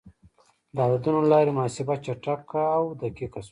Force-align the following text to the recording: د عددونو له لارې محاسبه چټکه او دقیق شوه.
د 0.75 0.77
عددونو 0.87 1.19
له 1.23 1.29
لارې 1.33 1.51
محاسبه 1.57 1.93
چټکه 2.05 2.61
او 2.77 2.83
دقیق 3.01 3.33
شوه. 3.45 3.49